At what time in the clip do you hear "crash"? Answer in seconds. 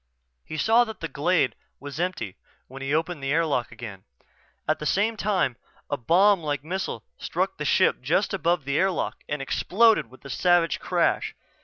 10.79-11.35